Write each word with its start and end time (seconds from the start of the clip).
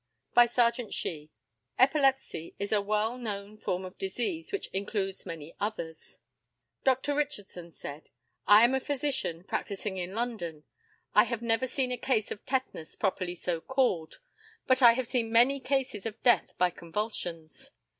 By 0.33 0.47
Serjeant 0.47 0.95
SHEE: 0.95 1.29
Epilepsy 1.77 2.55
is 2.57 2.71
a 2.71 2.81
well 2.81 3.19
known 3.19 3.55
form 3.59 3.85
of 3.85 3.99
disease 3.99 4.51
which 4.51 4.65
includes 4.73 5.27
many 5.27 5.53
others. 5.59 6.17
Dr. 6.83 7.13
RICHARDSON 7.13 7.71
said: 7.73 8.09
I 8.47 8.63
am 8.63 8.73
a 8.73 8.79
physician, 8.79 9.43
practising 9.43 9.97
in 9.97 10.15
London. 10.15 10.63
I 11.13 11.25
have 11.25 11.43
never 11.43 11.67
seen 11.67 11.91
a 11.91 11.97
case 11.97 12.31
of 12.31 12.43
tetanus, 12.47 12.95
properly 12.95 13.35
so 13.35 13.61
called, 13.61 14.17
but 14.65 14.81
I 14.81 14.93
have 14.93 15.05
seen 15.05 15.31
many 15.31 15.59
cases 15.59 16.07
of 16.07 16.23
death 16.23 16.51
by 16.57 16.71
convulsions. 16.71 17.69